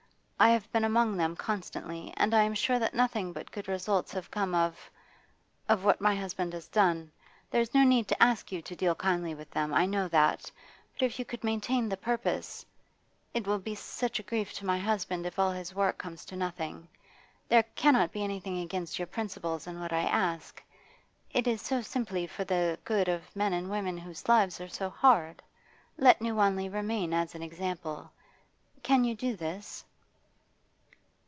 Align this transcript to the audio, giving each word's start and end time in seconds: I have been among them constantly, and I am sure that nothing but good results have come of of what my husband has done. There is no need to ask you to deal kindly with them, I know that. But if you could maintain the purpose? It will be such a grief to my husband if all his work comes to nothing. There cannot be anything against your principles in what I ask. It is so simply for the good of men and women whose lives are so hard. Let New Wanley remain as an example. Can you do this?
I 0.43 0.49
have 0.49 0.71
been 0.71 0.83
among 0.83 1.17
them 1.17 1.35
constantly, 1.35 2.11
and 2.17 2.33
I 2.33 2.41
am 2.41 2.55
sure 2.55 2.79
that 2.79 2.95
nothing 2.95 3.31
but 3.31 3.51
good 3.51 3.67
results 3.67 4.11
have 4.13 4.31
come 4.31 4.55
of 4.55 4.89
of 5.69 5.85
what 5.85 6.01
my 6.01 6.15
husband 6.15 6.53
has 6.53 6.67
done. 6.67 7.11
There 7.51 7.61
is 7.61 7.75
no 7.75 7.83
need 7.83 8.07
to 8.07 8.19
ask 8.23 8.51
you 8.51 8.59
to 8.63 8.75
deal 8.75 8.95
kindly 8.95 9.35
with 9.35 9.51
them, 9.51 9.71
I 9.71 9.85
know 9.85 10.07
that. 10.07 10.51
But 10.95 11.03
if 11.05 11.19
you 11.19 11.25
could 11.25 11.43
maintain 11.43 11.87
the 11.89 11.95
purpose? 11.95 12.65
It 13.35 13.45
will 13.45 13.59
be 13.59 13.75
such 13.75 14.17
a 14.17 14.23
grief 14.23 14.51
to 14.53 14.65
my 14.65 14.79
husband 14.79 15.27
if 15.27 15.37
all 15.37 15.51
his 15.51 15.75
work 15.75 15.99
comes 15.99 16.25
to 16.25 16.35
nothing. 16.35 16.87
There 17.47 17.61
cannot 17.75 18.11
be 18.11 18.23
anything 18.23 18.57
against 18.61 18.97
your 18.97 19.05
principles 19.05 19.67
in 19.67 19.79
what 19.79 19.93
I 19.93 19.99
ask. 20.01 20.59
It 21.29 21.45
is 21.45 21.61
so 21.61 21.83
simply 21.83 22.25
for 22.25 22.45
the 22.45 22.79
good 22.83 23.07
of 23.07 23.35
men 23.35 23.53
and 23.53 23.69
women 23.69 23.95
whose 23.99 24.27
lives 24.27 24.59
are 24.59 24.67
so 24.69 24.89
hard. 24.89 25.43
Let 25.99 26.19
New 26.19 26.33
Wanley 26.33 26.67
remain 26.67 27.13
as 27.13 27.35
an 27.35 27.43
example. 27.43 28.09
Can 28.81 29.03
you 29.03 29.13
do 29.13 29.35
this? 29.35 29.85